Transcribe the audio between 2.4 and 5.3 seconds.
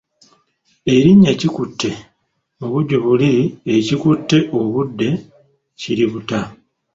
mubujjuvu liri Ekikutte obudde